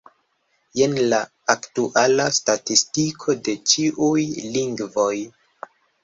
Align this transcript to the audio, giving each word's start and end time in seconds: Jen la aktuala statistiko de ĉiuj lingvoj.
Jen 0.77 0.93
la 1.09 1.17
aktuala 1.53 2.25
statistiko 2.37 3.35
de 3.47 3.55
ĉiuj 3.73 4.23
lingvoj. 4.55 5.13